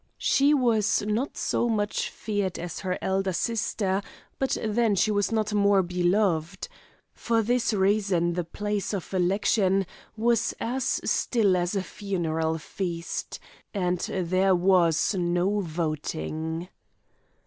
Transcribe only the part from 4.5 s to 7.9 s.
then she was not more beloved. For this